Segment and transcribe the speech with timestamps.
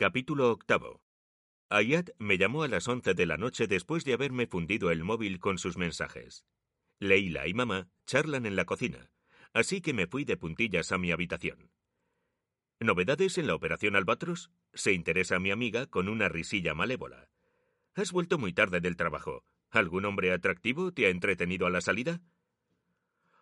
[0.00, 1.02] Capítulo octavo.
[1.68, 5.38] Ayat me llamó a las once de la noche después de haberme fundido el móvil
[5.38, 6.46] con sus mensajes.
[7.00, 9.10] Leila y mamá charlan en la cocina,
[9.52, 11.70] así que me fui de puntillas a mi habitación.
[12.78, 14.50] ¿Novedades en la operación Albatros?
[14.72, 17.28] Se interesa mi amiga con una risilla malévola.
[17.94, 19.44] Has vuelto muy tarde del trabajo.
[19.68, 22.22] ¿Algún hombre atractivo te ha entretenido a la salida?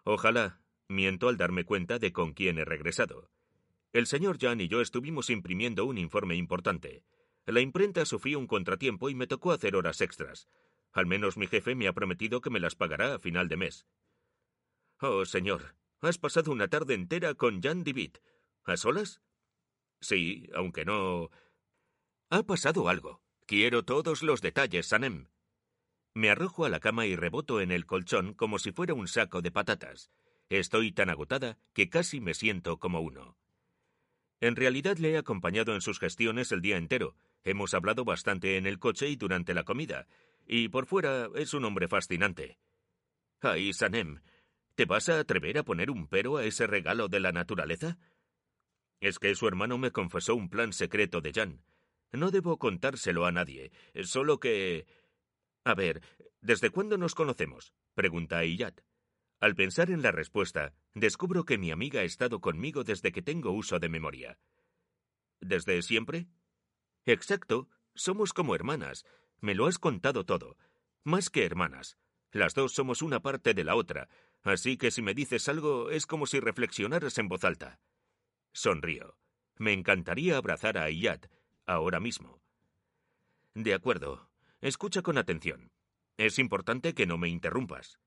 [0.02, 0.60] Ojalá.
[0.88, 3.30] Miento al darme cuenta de con quién he regresado.
[3.92, 7.04] El señor Jan y yo estuvimos imprimiendo un informe importante.
[7.46, 10.48] La imprenta sufrió un contratiempo y me tocó hacer horas extras.
[10.92, 13.86] Al menos mi jefe me ha prometido que me las pagará a final de mes.
[15.00, 18.18] Oh, señor, has pasado una tarde entera con Jan Divit.
[18.64, 19.22] ¿A solas?
[20.00, 21.30] Sí, aunque no.
[22.28, 23.22] Ha pasado algo.
[23.46, 25.28] Quiero todos los detalles, Sanem.
[26.12, 29.40] Me arrojo a la cama y reboto en el colchón como si fuera un saco
[29.40, 30.10] de patatas.
[30.50, 33.38] Estoy tan agotada que casi me siento como uno.
[34.40, 37.16] En realidad le he acompañado en sus gestiones el día entero.
[37.44, 40.06] Hemos hablado bastante en el coche y durante la comida.
[40.46, 42.58] Y por fuera es un hombre fascinante.
[43.40, 44.20] Ay, Sanem,
[44.74, 47.98] ¿te vas a atrever a poner un pero a ese regalo de la naturaleza?
[49.00, 51.62] Es que su hermano me confesó un plan secreto de Jan.
[52.12, 53.70] No debo contárselo a nadie,
[54.02, 54.86] solo que...
[55.64, 56.00] A ver,
[56.40, 57.74] ¿desde cuándo nos conocemos?
[57.94, 58.74] pregunta Iyad.
[59.40, 63.52] Al pensar en la respuesta, descubro que mi amiga ha estado conmigo desde que tengo
[63.52, 64.38] uso de memoria.
[65.40, 66.26] ¿Desde siempre?
[67.06, 69.04] Exacto, somos como hermanas.
[69.40, 70.56] Me lo has contado todo.
[71.04, 71.96] Más que hermanas.
[72.32, 74.08] Las dos somos una parte de la otra,
[74.42, 77.80] así que si me dices algo es como si reflexionaras en voz alta.
[78.52, 79.16] Sonrío.
[79.56, 81.26] Me encantaría abrazar a Ayat,
[81.64, 82.42] ahora mismo.
[83.54, 84.30] De acuerdo.
[84.60, 85.72] Escucha con atención.
[86.16, 88.00] Es importante que no me interrumpas.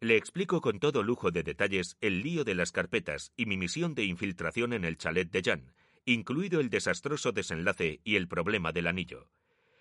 [0.00, 3.96] Le explico con todo lujo de detalles el lío de las carpetas y mi misión
[3.96, 8.86] de infiltración en el chalet de Jan, incluido el desastroso desenlace y el problema del
[8.86, 9.28] anillo.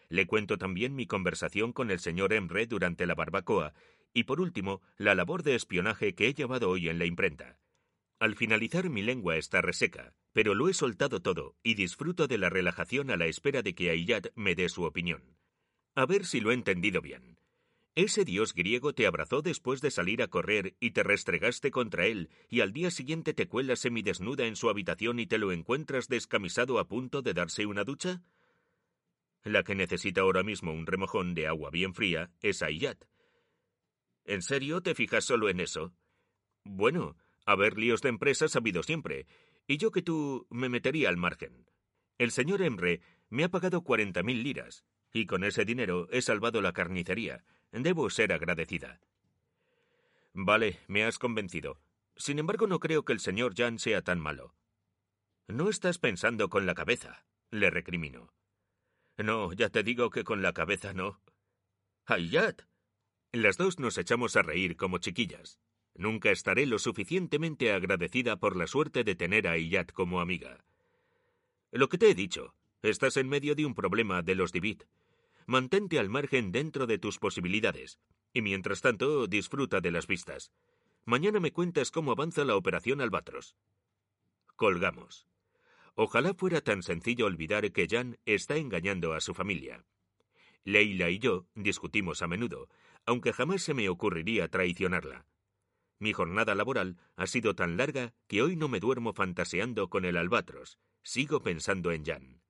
[0.10, 3.76] Le cuento también mi conversación con el señor Emre durante la barbacoa
[4.12, 7.60] y, por último, la labor de espionaje que he llevado hoy en la imprenta.
[8.20, 12.50] Al finalizar mi lengua está reseca, pero lo he soltado todo y disfruto de la
[12.50, 15.38] relajación a la espera de que Ayat me dé su opinión.
[15.94, 17.37] A ver si lo he entendido bien.
[17.98, 22.30] Ese dios griego te abrazó después de salir a correr y te restregaste contra él,
[22.48, 26.78] y al día siguiente te cuelas semidesnuda en su habitación y te lo encuentras descamisado
[26.78, 28.22] a punto de darse una ducha?
[29.44, 33.04] La que necesita ahora mismo un remojón de agua bien fría es Ayat.
[34.26, 35.92] ¿En serio te fijas solo en eso?
[36.64, 39.26] Bueno, Haber líos de empresas ha habido siempre,
[39.66, 41.66] y yo que tú me metería al margen.
[42.20, 46.62] El señor Emre me ha pagado cuarenta mil liras, y con ese dinero he salvado
[46.62, 47.44] la carnicería.
[47.80, 49.00] Debo ser agradecida.
[50.34, 51.80] Vale, me has convencido.
[52.16, 54.56] Sin embargo, no creo que el señor Jan sea tan malo.
[55.48, 58.34] No estás pensando con la cabeza, le recrimino.
[59.18, 61.22] No, ya te digo que con la cabeza no.
[62.06, 62.64] ¡Hayat!
[63.32, 65.60] Las dos nos echamos a reír como chiquillas.
[65.94, 70.64] Nunca estaré lo suficientemente agradecida por la suerte de tener a Iyad como amiga.
[71.72, 74.84] Lo que te he dicho, estás en medio de un problema de los Divit.
[75.48, 78.00] Mantente al margen dentro de tus posibilidades,
[78.34, 80.52] y mientras tanto disfruta de las vistas.
[81.06, 83.56] Mañana me cuentas cómo avanza la operación Albatros.
[84.58, 85.26] Colgamos.
[85.96, 89.86] Ojalá fuera tan sencillo olvidar que Jan está engañando a su familia.
[90.66, 92.68] Leila y yo discutimos a menudo,
[93.06, 95.26] aunque jamás se me ocurriría traicionarla.
[95.98, 100.18] Mi jornada laboral ha sido tan larga que hoy no me duermo fantaseando con el
[100.18, 102.42] albatros, sigo pensando en Jan.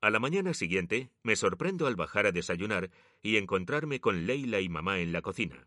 [0.00, 4.68] A la mañana siguiente me sorprendo al bajar a desayunar y encontrarme con Leila y
[4.68, 5.66] mamá en la cocina.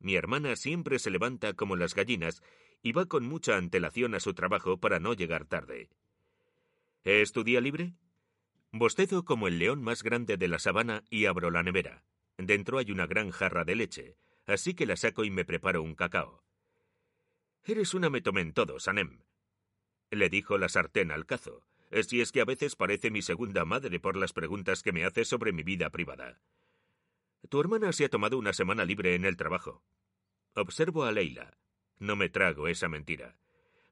[0.00, 2.42] Mi hermana siempre se levanta como las gallinas
[2.82, 5.88] y va con mucha antelación a su trabajo para no llegar tarde.
[7.04, 7.94] ¿Es tu día libre?
[8.72, 12.02] Bostezo como el león más grande de la sabana y abro la nevera.
[12.38, 14.16] Dentro hay una gran jarra de leche,
[14.46, 16.42] así que la saco y me preparo un cacao.
[17.64, 19.20] Eres una me en todo, Sanem.
[20.10, 21.62] Le dijo la sartén al cazo,
[22.02, 25.24] si es que a veces parece mi segunda madre por las preguntas que me hace
[25.24, 26.40] sobre mi vida privada.
[27.48, 29.82] Tu hermana se ha tomado una semana libre en el trabajo.
[30.54, 31.56] Observo a Leila.
[31.98, 33.36] No me trago esa mentira.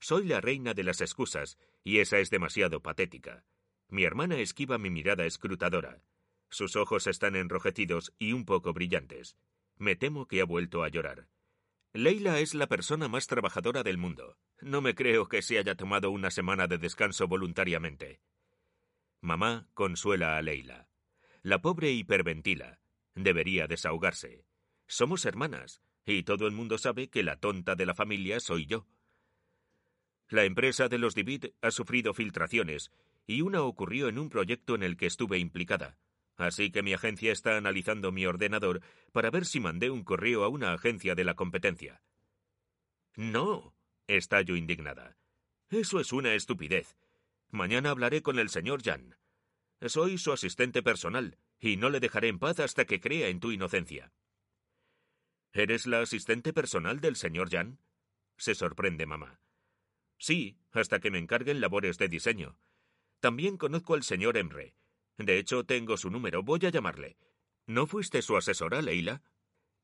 [0.00, 3.44] Soy la reina de las excusas, y esa es demasiado patética.
[3.88, 6.02] Mi hermana esquiva mi mirada escrutadora.
[6.50, 9.36] Sus ojos están enrojecidos y un poco brillantes.
[9.76, 11.28] Me temo que ha vuelto a llorar.
[11.98, 14.38] Leila es la persona más trabajadora del mundo.
[14.60, 18.20] No me creo que se haya tomado una semana de descanso voluntariamente.
[19.20, 20.88] Mamá consuela a Leila.
[21.42, 22.78] La pobre hiperventila.
[23.16, 24.44] Debería desahogarse.
[24.86, 28.86] Somos hermanas, y todo el mundo sabe que la tonta de la familia soy yo.
[30.28, 32.92] La empresa de los Divid ha sufrido filtraciones,
[33.26, 35.98] y una ocurrió en un proyecto en el que estuve implicada.
[36.38, 38.80] Así que mi agencia está analizando mi ordenador
[39.12, 42.00] para ver si mandé un correo a una agencia de la competencia.
[43.16, 43.74] No,
[44.06, 45.18] estallo indignada.
[45.68, 46.96] Eso es una estupidez.
[47.50, 49.16] Mañana hablaré con el señor Jan.
[49.84, 53.50] Soy su asistente personal, y no le dejaré en paz hasta que crea en tu
[53.50, 54.12] inocencia.
[55.52, 57.80] ¿Eres la asistente personal del señor Jan?
[58.36, 59.40] se sorprende mamá.
[60.18, 62.60] Sí, hasta que me encarguen labores de diseño.
[63.18, 64.76] También conozco al señor Emre.
[65.18, 66.42] De hecho, tengo su número.
[66.42, 67.16] Voy a llamarle.
[67.66, 69.22] ¿No fuiste su asesora, Leila?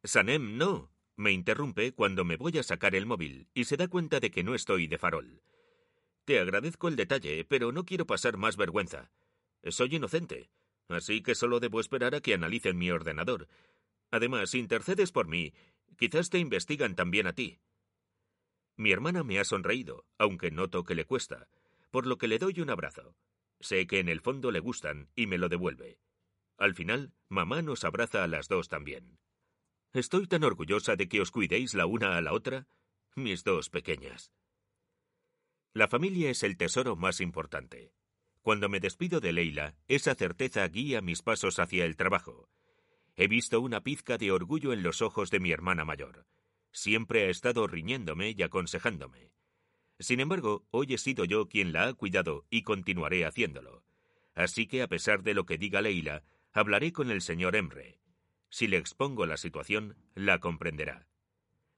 [0.02, 0.90] Sanem, no.
[1.16, 4.42] Me interrumpe cuando me voy a sacar el móvil y se da cuenta de que
[4.42, 5.42] no estoy de farol.
[6.25, 9.12] Te agradezco el detalle, pero no quiero pasar más vergüenza.
[9.69, 10.50] Soy inocente,
[10.88, 13.48] así que solo debo esperar a que analicen mi ordenador.
[14.10, 15.52] Además, si intercedes por mí,
[15.96, 17.60] quizás te investigan también a ti.
[18.76, 21.48] Mi hermana me ha sonreído, aunque noto que le cuesta,
[21.90, 23.14] por lo que le doy un abrazo.
[23.64, 25.99] Sé que en el fondo le gustan y me lo devuelve.
[26.58, 29.19] Al final, mamá nos abraza a las dos también.
[29.94, 32.69] Estoy tan orgullosa de que os cuidéis la una a la otra,
[33.14, 34.34] mis dos pequeñas.
[35.72, 37.94] La familia es el tesoro más importante.
[38.43, 42.50] Cuando me despido de Leila, esa certeza guía mis pasos hacia el trabajo.
[43.16, 46.26] He visto una pizca de orgullo en los ojos de mi hermana mayor.
[46.70, 49.31] Siempre ha estado riñéndome y aconsejándome.
[49.99, 53.85] Sin embargo, hoy he sido yo quien la ha cuidado y continuaré haciéndolo.
[54.35, 58.00] Así que, a pesar de lo que diga Leila, hablaré con el señor Emre.
[58.50, 61.06] Si le expongo la situación, la comprenderá.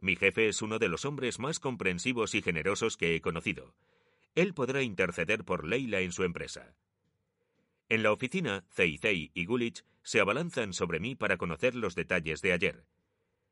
[0.00, 3.74] Mi jefe es uno de los hombres más comprensivos y generosos que he conocido.
[4.34, 6.74] Él podrá interceder por Leila en su empresa.
[7.88, 12.52] En la oficina, Zeizei y Gulich se abalanzan sobre mí para conocer los detalles de
[12.52, 12.84] ayer.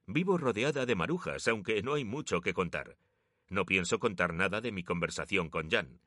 [0.06, 2.98] Vivo rodeada de marujas, aunque no hay mucho que contar.
[3.54, 6.00] No pienso contar nada de mi conversación con Jan.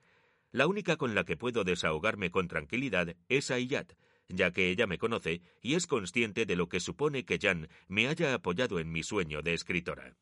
[0.51, 3.93] La única con la que puedo desahogarme con tranquilidad es Ayat,
[4.27, 8.09] ya que ella me conoce y es consciente de lo que supone que Jan me
[8.09, 10.17] haya apoyado en mi sueño de escritora.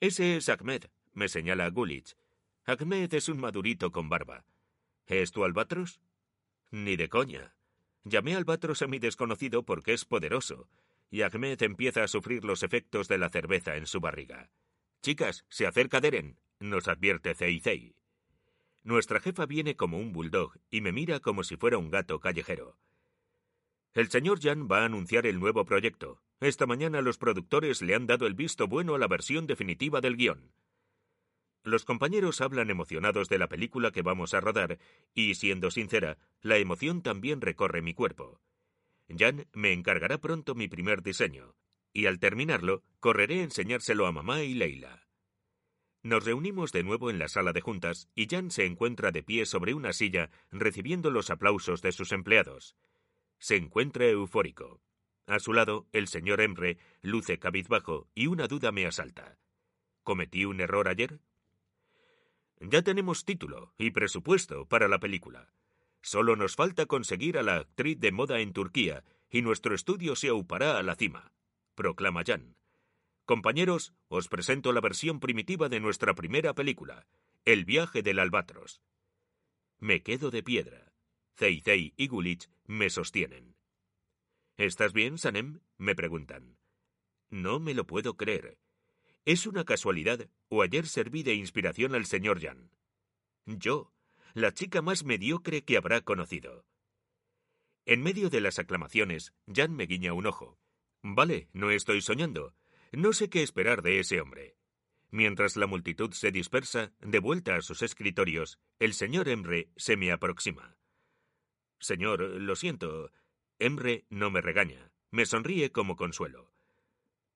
[0.00, 2.16] Ese es Ahmed, me señala Gulich.
[2.64, 4.44] Ahmed es un madurito con barba.
[5.06, 6.00] ¿Es tu albatros?
[6.72, 7.54] Ni de coña.
[8.02, 10.68] Llamé albatros a mi desconocido porque es poderoso,
[11.12, 14.50] y Ahmed empieza a sufrir los efectos de la cerveza en su barriga.
[15.02, 17.94] Chicas, se acerca Deren, nos advierte Zeizei.
[18.82, 22.76] Nuestra jefa viene como un bulldog y me mira como si fuera un gato callejero.
[23.94, 26.22] El señor Jan va a anunciar el nuevo proyecto.
[26.40, 30.16] Esta mañana los productores le han dado el visto bueno a la versión definitiva del
[30.16, 30.52] guion.
[31.64, 34.78] Los compañeros hablan emocionados de la película que vamos a rodar
[35.14, 38.40] y, siendo sincera, la emoción también recorre mi cuerpo.
[39.08, 41.54] Jan me encargará pronto mi primer diseño,
[41.92, 45.06] y al terminarlo, correré a enseñárselo a mamá y Leila.
[46.02, 49.44] Nos reunimos de nuevo en la sala de juntas y Jan se encuentra de pie
[49.44, 52.74] sobre una silla recibiendo los aplausos de sus empleados.
[53.38, 54.80] Se encuentra eufórico.
[55.26, 59.38] A su lado, el señor Emre luce cabizbajo y una duda me asalta.
[60.02, 61.20] ¿Cometí un error ayer?
[62.60, 65.52] Ya tenemos título y presupuesto para la película.
[66.02, 70.28] Solo nos falta conseguir a la actriz de moda en Turquía y nuestro estudio se
[70.28, 71.32] aupará a la cima,
[71.80, 72.58] proclama Jan.
[73.24, 77.06] Compañeros, os presento la versión primitiva de nuestra primera película,
[77.46, 78.82] El viaje del albatros.
[79.78, 80.92] Me quedo de piedra.
[81.38, 83.56] Zeizei y Gulich me sostienen.
[84.58, 85.60] ¿Estás bien, Sanem?
[85.78, 86.58] me preguntan.
[87.30, 88.58] No me lo puedo creer.
[89.24, 92.70] ¿Es una casualidad o ayer serví de inspiración al señor Jan?
[93.46, 93.90] Yo,
[94.34, 96.66] la chica más mediocre que habrá conocido.
[97.86, 100.59] En medio de las aclamaciones, Jan me guiña un ojo.
[101.02, 102.54] Vale, no estoy soñando.
[102.92, 104.56] No sé qué esperar de ese hombre.
[105.10, 110.12] Mientras la multitud se dispersa, de vuelta a sus escritorios, el señor Emre se me
[110.12, 110.76] aproxima.
[111.78, 113.10] Señor, lo siento.
[113.58, 114.92] Emre no me regaña.
[115.10, 116.52] Me sonríe como consuelo.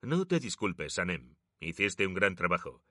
[0.03, 1.35] No te disculpes, Sanem.
[1.61, 2.83] Hiciste un gran trabajo.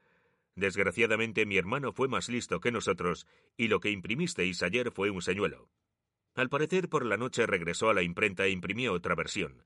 [0.55, 3.27] Desgraciadamente mi hermano fue más listo que nosotros,
[3.57, 5.69] y lo que imprimisteis ayer fue un señuelo.
[6.35, 9.63] Al parecer por la noche regresó a la imprenta e imprimió otra versión.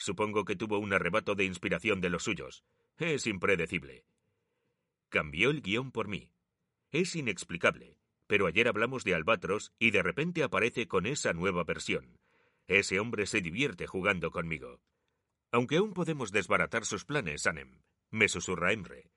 [0.00, 2.64] Supongo que tuvo un arrebato de inspiración de los suyos.
[2.96, 4.06] Es impredecible.
[5.10, 6.32] Cambió el guion por mí.
[6.90, 12.18] Es inexplicable, pero ayer hablamos de Albatros y de repente aparece con esa nueva versión.
[12.66, 14.80] Ese hombre se divierte jugando conmigo.
[15.52, 19.10] Aunque aún podemos desbaratar sus planes, Anem, me susurra Emre.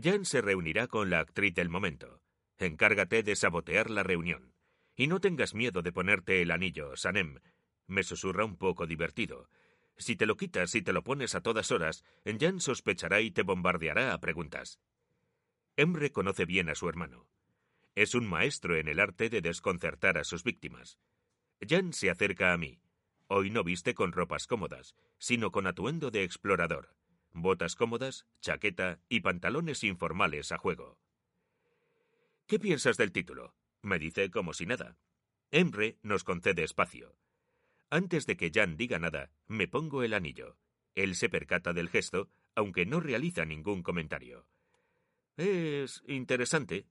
[0.00, 2.22] Jan se reunirá con la actriz del momento.
[2.58, 4.54] Encárgate de sabotear la reunión.
[4.94, 7.40] Y no tengas miedo de ponerte el anillo, Sanem.
[7.88, 9.48] Me susurra un poco divertido.
[9.96, 13.42] Si te lo quitas y te lo pones a todas horas, Jan sospechará y te
[13.42, 14.80] bombardeará a preguntas.
[15.76, 17.26] Emre conoce bien a su hermano.
[17.94, 20.98] Es un maestro en el arte de desconcertar a sus víctimas.
[21.66, 22.80] Jan se acerca a mí.
[23.28, 26.94] Hoy no viste con ropas cómodas, sino con atuendo de explorador.
[27.32, 30.98] Botas cómodas, chaqueta y pantalones informales a juego.
[32.46, 33.54] ¿Qué piensas del título?
[33.82, 34.96] me dice como si nada.
[35.50, 37.16] Emre nos concede espacio.
[37.94, 40.56] Antes de que Jan diga nada, me pongo el anillo.
[40.96, 44.48] Él se percata del gesto, aunque no realiza ningún comentario.
[45.36, 46.88] Es interesante.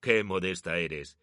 [0.00, 1.18] Qué modesta eres.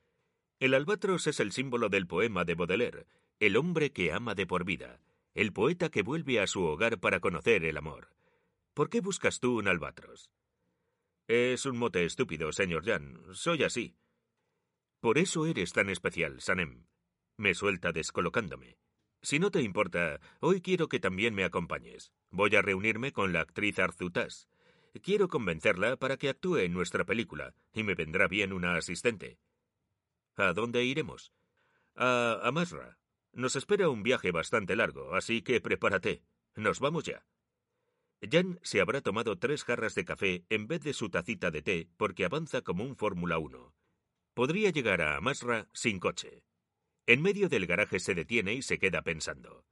[0.59, 3.07] El albatros es el símbolo del poema de Baudelaire,
[3.39, 4.99] el hombre que ama de por vida,
[5.33, 8.09] el poeta que vuelve a su hogar para conocer el amor.
[8.75, 10.29] ¿Por qué buscas tú un albatros?
[11.27, 13.23] Es un mote estúpido, señor Jan.
[13.31, 13.95] Soy así.
[14.99, 16.85] Por eso eres tan especial, Sanem.
[17.37, 18.77] Me suelta descolocándome.
[19.21, 22.11] Si no te importa, hoy quiero que también me acompañes.
[22.29, 24.49] Voy a reunirme con la actriz Arzutas.
[25.01, 29.39] Quiero convencerla para que actúe en nuestra película, y me vendrá bien una asistente.
[30.35, 31.31] ¿A dónde iremos?
[31.95, 32.97] A Amasra.
[33.31, 36.21] Nos espera un viaje bastante largo, así que prepárate.
[36.55, 37.25] Nos vamos ya.
[38.29, 41.89] Jan se habrá tomado tres jarras de café en vez de su tacita de té
[41.97, 43.73] porque avanza como un Fórmula 1.
[44.33, 46.43] Podría llegar a Amasra sin coche.
[47.05, 49.65] En medio del garaje se detiene y se queda pensando.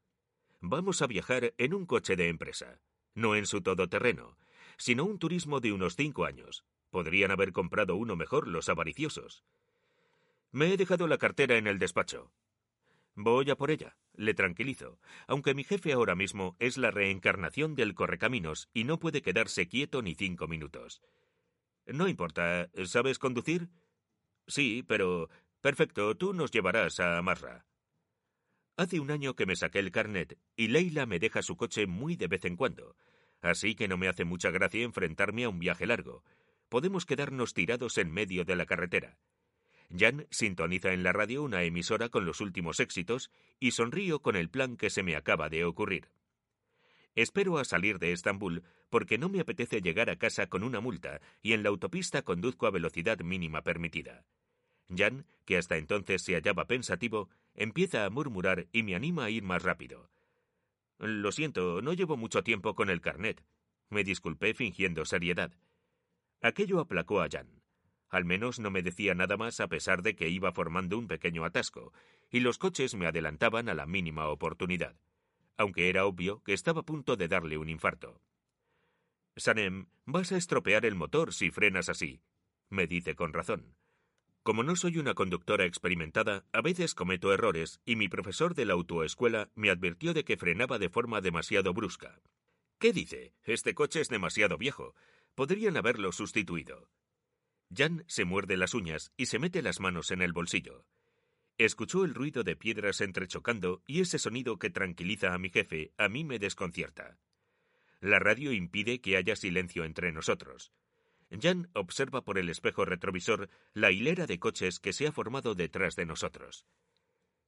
[0.59, 2.81] Vamos a viajar en un coche de empresa,
[3.15, 4.37] no en su todoterreno,
[4.77, 6.65] sino un turismo de unos cinco años.
[6.89, 9.45] Podrían haber comprado uno mejor los avariciosos.
[10.51, 12.33] Me he dejado la cartera en el despacho.
[13.15, 17.95] Voy a por ella, le tranquilizo, aunque mi jefe ahora mismo es la reencarnación del
[17.95, 21.01] correcaminos y no puede quedarse quieto ni cinco minutos.
[21.85, 23.69] No importa, ¿sabes conducir?
[24.47, 25.29] Sí, pero
[25.61, 27.67] Perfecto, tú nos llevarás a Amarra.
[28.77, 32.15] Hace un año que me saqué el carnet y Leila me deja su coche muy
[32.15, 32.95] de vez en cuando,
[33.41, 36.23] así que no me hace mucha gracia enfrentarme a un viaje largo.
[36.67, 39.19] Podemos quedarnos tirados en medio de la carretera.
[39.95, 44.49] Jan sintoniza en la radio una emisora con los últimos éxitos y sonrío con el
[44.49, 46.09] plan que se me acaba de ocurrir.
[47.13, 51.21] Espero a salir de Estambul porque no me apetece llegar a casa con una multa
[51.43, 54.25] y en la autopista conduzco a velocidad mínima permitida.
[54.95, 59.43] Jan, que hasta entonces se hallaba pensativo, empieza a murmurar y me anima a ir
[59.43, 60.09] más rápido.
[60.99, 63.43] Lo siento, no llevo mucho tiempo con el carnet.
[63.89, 65.51] Me disculpé fingiendo seriedad.
[66.41, 67.61] Aquello aplacó a Jan.
[68.09, 71.45] Al menos no me decía nada más a pesar de que iba formando un pequeño
[71.45, 71.93] atasco,
[72.29, 74.95] y los coches me adelantaban a la mínima oportunidad,
[75.57, 78.21] aunque era obvio que estaba a punto de darle un infarto.
[79.37, 82.21] Sanem, vas a estropear el motor si frenas así,
[82.69, 83.75] me dice con razón.
[84.43, 88.73] Como no soy una conductora experimentada, a veces cometo errores y mi profesor de la
[88.73, 92.19] autoescuela me advirtió de que frenaba de forma demasiado brusca.
[92.79, 93.35] ¿Qué dice?
[93.43, 94.95] Este coche es demasiado viejo.
[95.35, 96.89] Podrían haberlo sustituido.
[97.71, 100.85] Jan se muerde las uñas y se mete las manos en el bolsillo.
[101.59, 106.09] Escuchó el ruido de piedras entrechocando y ese sonido que tranquiliza a mi jefe a
[106.09, 107.19] mí me desconcierta.
[107.99, 110.73] La radio impide que haya silencio entre nosotros.
[111.39, 115.95] Jan observa por el espejo retrovisor la hilera de coches que se ha formado detrás
[115.95, 116.65] de nosotros.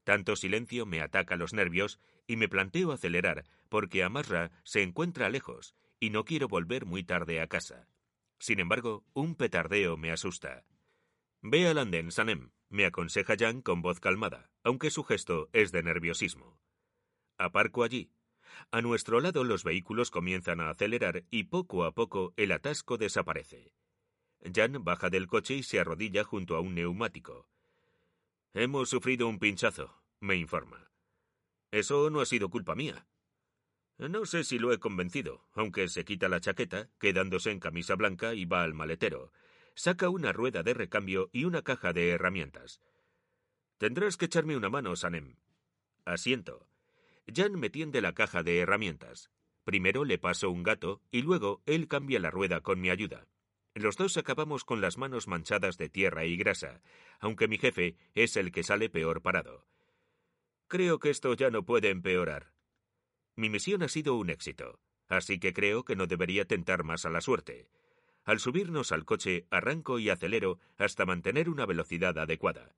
[0.04, 5.76] Tanto silencio me ataca los nervios y me planteo acelerar porque Amarra se encuentra lejos
[6.00, 7.88] y no quiero volver muy tarde a casa.
[8.40, 10.66] Sin embargo, un petardeo me asusta.
[11.42, 15.84] Ve al andén, Sanem, me aconseja Jan con voz calmada, aunque su gesto es de
[15.84, 16.60] nerviosismo.
[17.38, 18.12] Aparco allí,
[18.72, 23.74] a nuestro lado los vehículos comienzan a acelerar y poco a poco el atasco desaparece.
[24.54, 27.48] Jan baja del coche y se arrodilla junto a un neumático.
[28.54, 30.92] Hemos sufrido un pinchazo, me informa.
[31.72, 33.08] Eso no ha sido culpa mía.
[33.98, 38.34] No sé si lo he convencido, aunque se quita la chaqueta, quedándose en camisa blanca
[38.34, 39.32] y va al maletero.
[39.76, 42.82] Saca una rueda de recambio y una caja de herramientas.
[43.78, 45.36] Tendrás que echarme una mano, Sanem.
[46.06, 46.68] Asiento.
[47.28, 49.30] Jan me tiende la caja de herramientas.
[49.64, 53.28] Primero le paso un gato y luego él cambia la rueda con mi ayuda.
[53.76, 56.82] Los dos acabamos con las manos manchadas de tierra y grasa,
[57.20, 59.66] aunque mi jefe es el que sale peor parado.
[60.68, 62.54] Creo que esto ya no puede empeorar.
[63.36, 67.10] Mi misión ha sido un éxito, así que creo que no debería tentar más a
[67.10, 67.68] la suerte.
[68.26, 72.76] Al subirnos al coche, arranco y acelero hasta mantener una velocidad adecuada.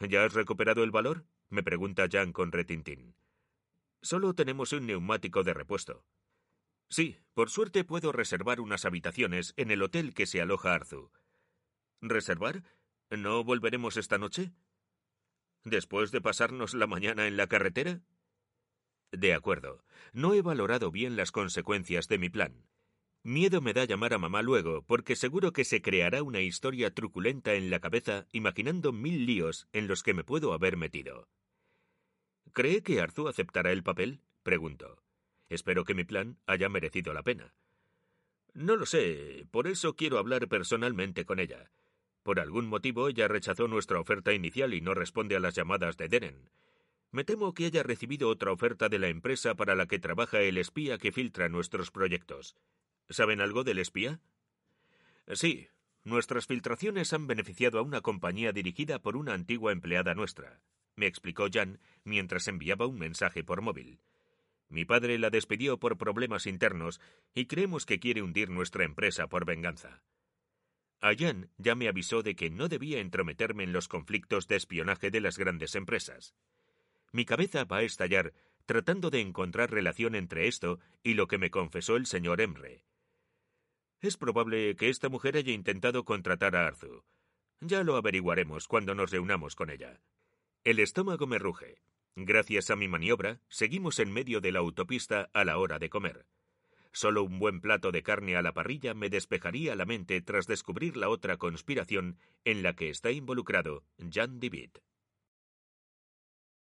[0.00, 1.26] ¿Ya has recuperado el valor?
[1.48, 3.14] me pregunta Jan con retintín.
[4.02, 6.04] Solo tenemos un neumático de repuesto.
[6.88, 11.10] Sí, por suerte puedo reservar unas habitaciones en el hotel que se aloja Arzu.
[12.00, 12.62] ¿Reservar?
[13.10, 14.52] ¿No volveremos esta noche?
[15.64, 18.02] ¿Después de pasarnos la mañana en la carretera?
[19.10, 19.84] De acuerdo.
[20.12, 22.66] No he valorado bien las consecuencias de mi plan.
[23.26, 27.54] Miedo me da llamar a mamá luego, porque seguro que se creará una historia truculenta
[27.54, 31.26] en la cabeza imaginando mil líos en los que me puedo haber metido.
[32.52, 34.20] ¿Cree que Arzu aceptará el papel?
[34.44, 35.02] preguntó.
[35.48, 37.52] Espero que mi plan haya merecido la pena.
[38.54, 41.72] No lo sé, por eso quiero hablar personalmente con ella.
[42.22, 46.06] Por algún motivo ella rechazó nuestra oferta inicial y no responde a las llamadas de
[46.06, 46.48] Deren.
[47.10, 50.58] Me temo que haya recibido otra oferta de la empresa para la que trabaja el
[50.58, 52.54] espía que filtra nuestros proyectos.
[53.08, 54.20] ¿Saben algo del espía?
[55.32, 55.68] Sí,
[56.04, 60.60] nuestras filtraciones han beneficiado a una compañía dirigida por una antigua empleada nuestra,
[60.96, 64.00] me explicó Jan mientras enviaba un mensaje por móvil.
[64.68, 67.00] Mi padre la despidió por problemas internos
[67.34, 70.02] y creemos que quiere hundir nuestra empresa por venganza.
[71.00, 75.10] A Jan ya me avisó de que no debía entrometerme en los conflictos de espionaje
[75.10, 76.34] de las grandes empresas.
[77.12, 78.32] Mi cabeza va a estallar
[78.64, 82.84] tratando de encontrar relación entre esto y lo que me confesó el señor Emre.
[84.00, 87.02] Es probable que esta mujer haya intentado contratar a Arzu.
[87.60, 90.00] Ya lo averiguaremos cuando nos reunamos con ella.
[90.64, 91.80] El estómago me ruge.
[92.14, 96.26] Gracias a mi maniobra, seguimos en medio de la autopista a la hora de comer.
[96.92, 100.96] Solo un buen plato de carne a la parrilla me despejaría la mente tras descubrir
[100.96, 104.78] la otra conspiración en la que está involucrado Jan Divit.